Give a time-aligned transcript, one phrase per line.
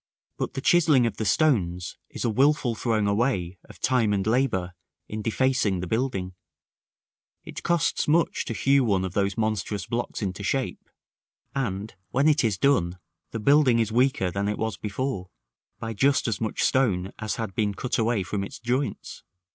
[0.39, 4.73] But the chiselling of the stones is a wilful throwing away of time and labor
[5.07, 6.33] in defacing the building:
[7.43, 10.89] it costs much to hew one of those monstrous blocks into shape;
[11.53, 12.97] and, when it is done,
[13.29, 15.29] the building is weaker than it was before,
[15.77, 19.21] by just as much stone as has been cut away from its joints.